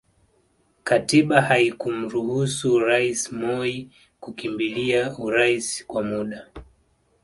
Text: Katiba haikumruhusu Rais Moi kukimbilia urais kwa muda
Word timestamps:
Katiba 0.83 1.41
haikumruhusu 1.41 2.79
Rais 2.79 3.31
Moi 3.31 3.89
kukimbilia 4.19 5.17
urais 5.17 5.85
kwa 5.87 6.03
muda 6.03 6.47